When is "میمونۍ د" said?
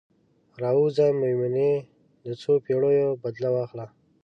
1.21-2.27